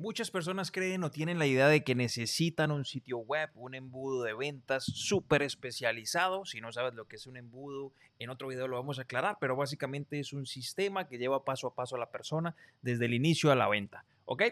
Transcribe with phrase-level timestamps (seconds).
[0.00, 4.22] Muchas personas creen o tienen la idea de que necesitan un sitio web, un embudo
[4.22, 6.44] de ventas súper especializado.
[6.44, 9.38] Si no sabes lo que es un embudo, en otro video lo vamos a aclarar,
[9.40, 13.14] pero básicamente es un sistema que lleva paso a paso a la persona desde el
[13.14, 14.04] inicio a la venta.
[14.24, 14.44] ¿Ok?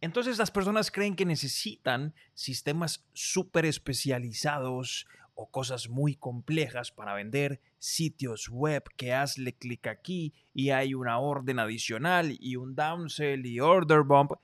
[0.00, 7.60] Entonces las personas creen que necesitan sistemas súper especializados o cosas muy complejas para vender
[7.80, 13.58] sitios web que hazle clic aquí y hay una orden adicional y un downsell y
[13.58, 14.34] order bump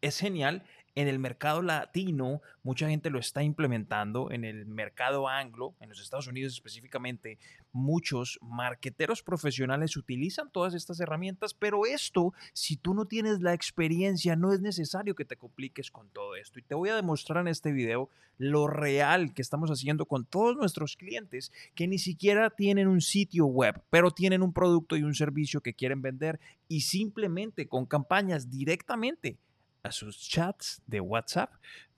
[0.00, 0.64] es genial.
[0.94, 4.32] En el mercado latino, mucha gente lo está implementando.
[4.32, 7.38] En el mercado anglo, en los Estados Unidos específicamente,
[7.70, 14.34] muchos marqueteros profesionales utilizan todas estas herramientas, pero esto, si tú no tienes la experiencia,
[14.34, 16.58] no es necesario que te compliques con todo esto.
[16.58, 20.56] Y te voy a demostrar en este video lo real que estamos haciendo con todos
[20.56, 25.14] nuestros clientes que ni siquiera tienen un sitio web, pero tienen un producto y un
[25.14, 29.38] servicio que quieren vender y simplemente con campañas directamente
[29.82, 31.52] a sus chats de WhatsApp,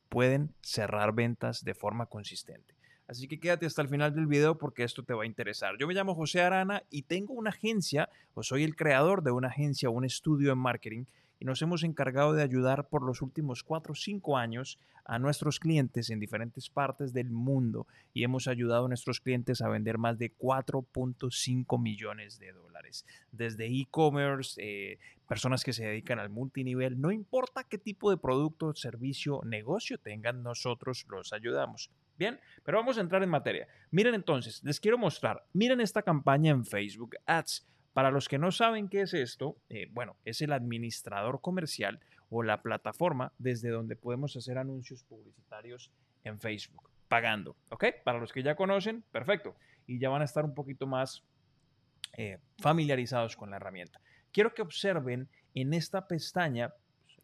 [0.08, 2.74] pueden cerrar ventas de forma consistente.
[3.06, 5.76] Así que quédate hasta el final del video porque esto te va a interesar.
[5.78, 9.48] Yo me llamo José Arana y tengo una agencia, o soy el creador de una
[9.48, 11.04] agencia, un estudio en marketing
[11.40, 15.58] y nos hemos encargado de ayudar por los últimos 4 o 5 años a nuestros
[15.58, 20.18] clientes en diferentes partes del mundo y hemos ayudado a nuestros clientes a vender más
[20.18, 23.06] de 4.5 millones de dólares.
[23.32, 28.74] Desde e-commerce, eh, personas que se dedican al multinivel, no importa qué tipo de producto,
[28.74, 31.90] servicio, negocio tengan, nosotros los ayudamos.
[32.18, 33.66] Bien, pero vamos a entrar en materia.
[33.90, 37.66] Miren entonces, les quiero mostrar, miren esta campaña en Facebook Ads.
[37.92, 42.42] Para los que no saben qué es esto, eh, bueno, es el administrador comercial o
[42.42, 45.90] la plataforma desde donde podemos hacer anuncios publicitarios
[46.22, 47.86] en Facebook, pagando, ¿ok?
[48.04, 49.56] Para los que ya conocen, perfecto.
[49.86, 51.24] Y ya van a estar un poquito más
[52.16, 54.00] eh, familiarizados con la herramienta.
[54.32, 56.72] Quiero que observen en esta pestaña,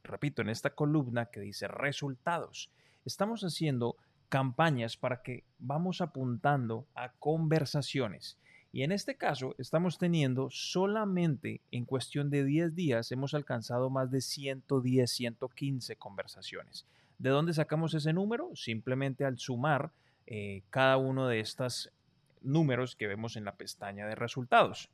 [0.03, 2.72] repito, en esta columna que dice resultados.
[3.05, 3.97] Estamos haciendo
[4.28, 8.38] campañas para que vamos apuntando a conversaciones.
[8.76, 14.10] Y en este caso estamos teniendo solamente en cuestión de 10 días hemos alcanzado más
[14.10, 16.84] de 110, 115 conversaciones.
[17.16, 18.54] ¿De dónde sacamos ese número?
[18.54, 19.92] Simplemente al sumar
[20.26, 21.91] eh, cada uno de estos
[22.42, 24.91] números que vemos en la pestaña de resultados.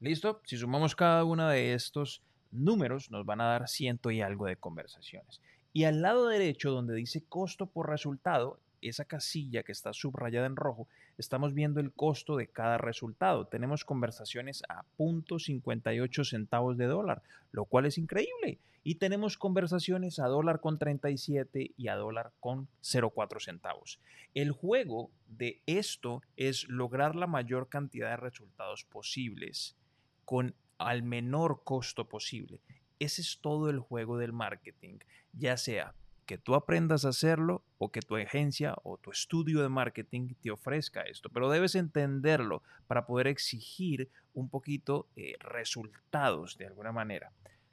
[0.00, 0.40] ¿Listo?
[0.46, 4.56] Si sumamos cada uno de estos números, nos van a dar ciento y algo de
[4.56, 5.42] conversaciones.
[5.74, 10.56] Y al lado derecho, donde dice costo por resultado, esa casilla que está subrayada en
[10.56, 13.46] rojo, estamos viendo el costo de cada resultado.
[13.46, 18.58] Tenemos conversaciones a 0.58 centavos de dólar, lo cual es increíble.
[18.82, 24.00] Y tenemos conversaciones a dólar con 37 y a dólar con 0.4 centavos.
[24.34, 29.76] El juego de esto es lograr la mayor cantidad de resultados posibles
[30.24, 32.60] con al menor costo posible.
[32.98, 34.98] Ese es todo el juego del marketing,
[35.32, 35.94] ya sea
[36.30, 40.52] que tú aprendas a hacerlo o que tu agencia o tu estudio de marketing te
[40.52, 47.32] ofrezca esto, pero debes entenderlo para poder exigir un poquito eh, resultados de alguna manera.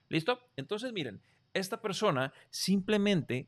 [0.09, 0.39] ¿Listo?
[0.55, 1.21] Entonces miren,
[1.53, 3.47] esta persona simplemente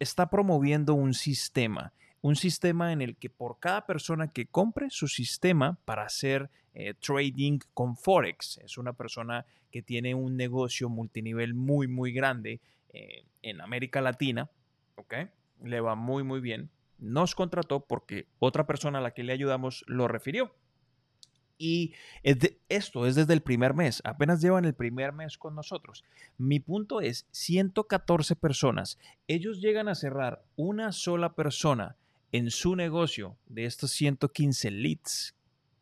[0.00, 5.06] está promoviendo un sistema, un sistema en el que por cada persona que compre su
[5.06, 11.54] sistema para hacer eh, trading con Forex, es una persona que tiene un negocio multinivel
[11.54, 12.60] muy, muy grande
[12.92, 14.50] eh, en América Latina,
[14.96, 15.14] ¿ok?
[15.62, 16.70] Le va muy, muy bien.
[16.98, 20.54] Nos contrató porque otra persona a la que le ayudamos lo refirió.
[21.58, 26.04] Y esto es desde el primer mes, apenas llevan el primer mes con nosotros.
[26.38, 28.96] Mi punto es 114 personas.
[29.26, 31.96] Ellos llegan a cerrar una sola persona
[32.30, 35.34] en su negocio de estos 115 leads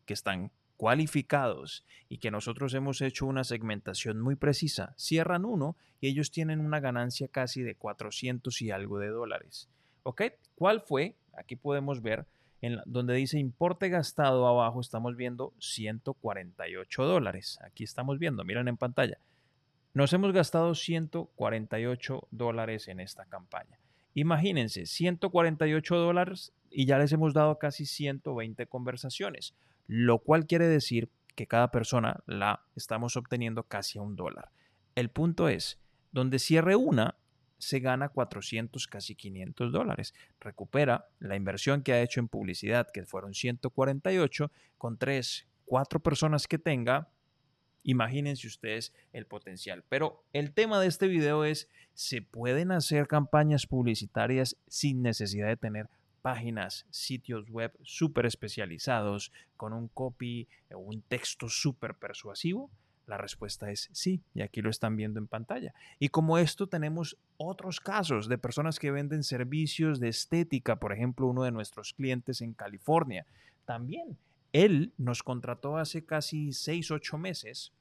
[0.07, 6.09] que están cualificados y que nosotros hemos hecho una segmentación muy precisa, cierran uno y
[6.09, 9.69] ellos tienen una ganancia casi de 400 y algo de dólares.
[10.03, 10.23] ¿Ok?
[10.55, 11.17] ¿Cuál fue?
[11.33, 12.27] Aquí podemos ver
[12.63, 17.59] en donde dice importe gastado abajo, estamos viendo 148 dólares.
[17.63, 19.19] Aquí estamos viendo, miren en pantalla.
[19.95, 23.79] Nos hemos gastado 148 dólares en esta campaña.
[24.15, 29.55] Imagínense, 148 dólares y ya les hemos dado casi 120 conversaciones,
[29.87, 34.51] lo cual quiere decir que cada persona la estamos obteniendo casi a un dólar.
[34.95, 35.79] El punto es,
[36.13, 37.17] donde cierre una,
[37.59, 40.15] se gana 400, casi 500 dólares.
[40.41, 46.47] Recupera la inversión que ha hecho en publicidad, que fueron 148, con 3, 4 personas
[46.49, 47.11] que tenga,
[47.89, 49.85] Imagínense ustedes el potencial.
[49.89, 55.57] Pero el tema de este video es, ¿se pueden hacer campañas publicitarias sin necesidad de
[55.57, 55.89] tener
[56.27, 62.69] páginas, sitios web súper especializados con un copy o un texto súper persuasivo?
[63.07, 65.73] La respuesta es sí, y aquí lo están viendo en pantalla.
[66.01, 71.29] Y como esto tenemos otros casos de personas que venden servicios de estética, por ejemplo,
[71.29, 73.25] uno de nuestros clientes en California.
[73.65, 74.19] También
[74.53, 77.73] él nos contrató hace casi 6, 8 meses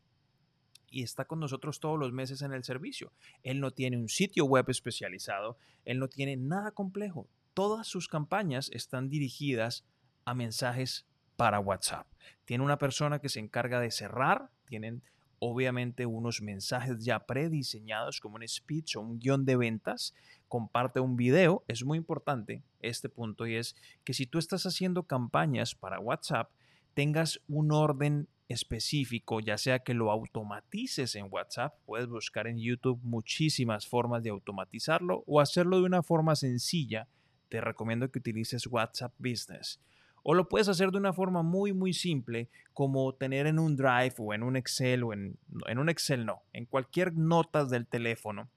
[0.91, 3.11] y está con nosotros todos los meses en el servicio.
[3.41, 7.27] Él no tiene un sitio web especializado, él no tiene nada complejo.
[7.55, 9.85] Todas sus campañas están dirigidas
[10.25, 11.05] a mensajes
[11.37, 12.05] para WhatsApp.
[12.43, 15.01] Tiene una persona que se encarga de cerrar, tienen
[15.39, 20.13] obviamente unos mensajes ya prediseñados como un speech o un guion de ventas,
[20.49, 25.03] comparte un video, es muy importante este punto y es que si tú estás haciendo
[25.03, 26.51] campañas para WhatsApp,
[26.93, 32.99] tengas un orden específico, ya sea que lo automatices en WhatsApp, puedes buscar en YouTube
[33.01, 37.07] muchísimas formas de automatizarlo o hacerlo de una forma sencilla,
[37.49, 39.79] te recomiendo que utilices WhatsApp Business.
[40.23, 44.15] O lo puedes hacer de una forma muy, muy simple, como tener en un Drive
[44.17, 45.37] o en un Excel o en,
[45.67, 48.49] en un Excel no, en cualquier notas del teléfono,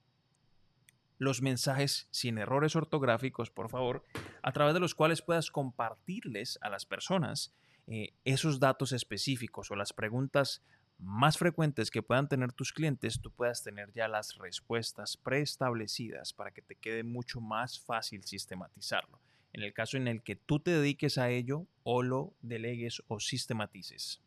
[1.18, 4.04] los mensajes sin errores ortográficos, por favor,
[4.42, 7.52] a través de los cuales puedas compartirles a las personas
[7.86, 10.62] eh, esos datos específicos o las preguntas
[10.98, 16.50] más frecuentes que puedan tener tus clientes, tú puedas tener ya las respuestas preestablecidas para
[16.50, 19.20] que te quede mucho más fácil sistematizarlo
[19.52, 23.20] en el caso en el que tú te dediques a ello o lo delegues o
[23.20, 24.20] sistematices.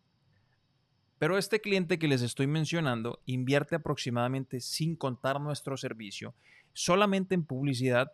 [1.20, 6.34] Pero este cliente que les estoy mencionando invierte aproximadamente, sin contar nuestro servicio,
[6.74, 8.14] solamente en publicidad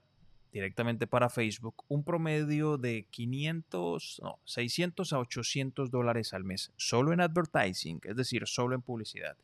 [0.51, 7.13] directamente para Facebook, un promedio de 500, no, 600 a 800 dólares al mes, solo
[7.13, 9.38] en advertising, es decir, solo en publicidad.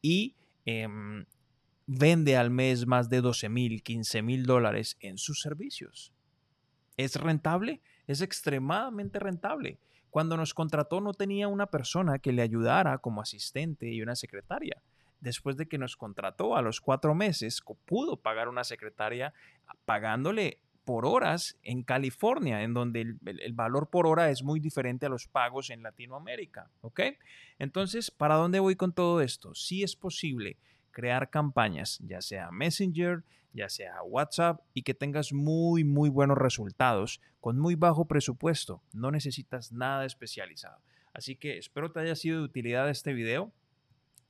[0.00, 0.34] Y
[0.64, 1.24] em,
[1.86, 6.12] vende al mes más de 12 mil, 15 mil dólares en sus servicios.
[6.96, 7.80] ¿Es rentable?
[8.06, 9.78] Es extremadamente rentable.
[10.10, 14.80] Cuando nos contrató no tenía una persona que le ayudara como asistente y una secretaria.
[15.20, 19.32] Después de que nos contrató a los cuatro meses, pudo pagar una secretaria
[19.84, 25.08] pagándole por horas en California, en donde el, valor por hora es muy diferente a
[25.08, 26.70] los pagos en Latinoamérica.
[26.82, 27.00] ¿Ok?
[27.58, 29.54] Entonces, ¿para dónde voy con todo esto?
[29.54, 30.58] Sí es posible
[30.90, 37.20] crear campañas, ya sea Messenger, ya sea WhatsApp, y que tengas muy, muy buenos resultados
[37.40, 38.82] con muy bajo presupuesto.
[38.92, 40.78] No necesitas nada especializado.
[41.12, 43.52] Así que espero te haya sido de utilidad este video.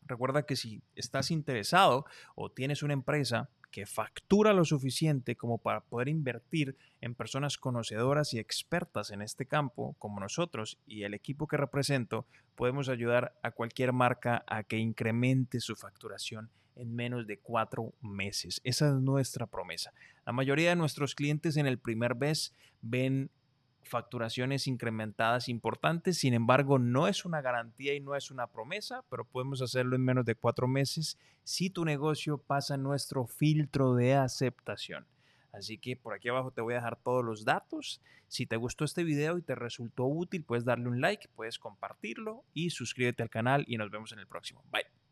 [0.06, 2.04] Recuerda que si estás interesado
[2.34, 8.32] o tienes una empresa que factura lo suficiente como para poder invertir en personas conocedoras
[8.32, 12.24] y expertas en este campo, como nosotros y el equipo que represento,
[12.54, 18.60] podemos ayudar a cualquier marca a que incremente su facturación en menos de cuatro meses.
[18.62, 19.92] Esa es nuestra promesa.
[20.24, 23.30] La mayoría de nuestros clientes en el primer mes ven
[23.84, 29.24] facturaciones incrementadas importantes, sin embargo no es una garantía y no es una promesa, pero
[29.24, 35.06] podemos hacerlo en menos de cuatro meses si tu negocio pasa nuestro filtro de aceptación.
[35.52, 38.00] Así que por aquí abajo te voy a dejar todos los datos.
[38.26, 42.44] Si te gustó este video y te resultó útil, puedes darle un like, puedes compartirlo
[42.52, 44.64] y suscríbete al canal y nos vemos en el próximo.
[44.72, 45.03] Bye.